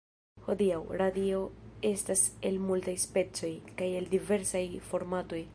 Hodiaŭ, 0.45 0.79
radio 1.01 1.41
estas 1.91 2.25
el 2.51 2.59
multaj 2.65 2.97
specoj, 3.07 3.53
kaj 3.83 3.93
el 4.01 4.13
diversaj 4.19 4.67
formatoj. 4.91 5.45